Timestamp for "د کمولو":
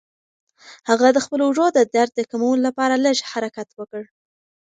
2.15-2.61